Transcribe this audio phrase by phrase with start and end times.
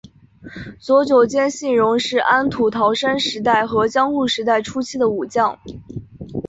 [0.79, 5.59] 佐久间信荣是安土桃山时代和江户时代初期的武将。